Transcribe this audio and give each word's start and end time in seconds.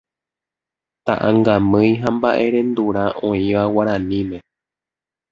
Ta'ãngamýi 1.09 1.91
ha 2.05 2.09
mba'erendurã 2.15 3.03
oĩva 3.27 3.63
guaraníme 3.75 4.37